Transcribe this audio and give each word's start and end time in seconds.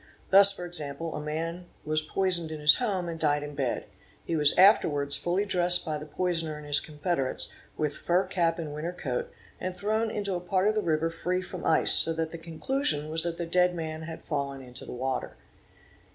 Thus 0.31 0.51
for 0.51 0.65
example 0.65 1.13
a 1.13 1.21
man 1.21 1.67
"was 1.85 2.01
poisoned 2.01 2.49
in 2.49 2.59
his 2.59 2.77
home 2.77 3.07
and 3.07 3.19
died 3.19 3.43
in 3.43 3.53
bed. 3.53 3.85
He 4.25 4.35
was 4.35 4.57
afterwards 4.57 5.15
fully_ 5.15 5.45
dressed 5.47 5.85
by 5.85 5.99
the 5.99 6.07
poisoner 6.07 6.57
and 6.57 6.65
his 6.65 6.79
confederates, 6.79 7.53
with 7.77 7.95
fur 7.97 8.23
cap 8.25 8.57
and 8.57 8.73
winter 8.73 8.89
ane 8.89 8.95
AFR 8.95 9.01
CREAN 9.01 9.13
AARNE 9.13 9.21
AMET 9.21 9.27
ED 9.27 9.29
RAS 9.29 9.41
ANA 9.43 9.69
FF 9.69 9.69
i, 9.69 9.69
coat, 9.69 9.69
and 9.69 9.75
thrown 9.75 10.17
into 10.17 10.33
a 10.33 10.39
part 10.49 10.67
of 10.67 10.73
the 10.73 10.81
river 10.81 11.09
free 11.11 11.41
from 11.43 11.65
ice, 11.67 11.93
so 11.93 12.13
that 12.13 12.31
the 12.31 12.37
con_ 12.39 12.53
clusion 12.59 13.11
was 13.11 13.21
that 13.21 13.37
the 13.37 13.45
dead 13.45 13.75
man 13.75 14.01
had 14.01 14.23
fallen 14.25 14.61
into 14.63 14.85
the 14.85 14.91
water. 14.91 15.35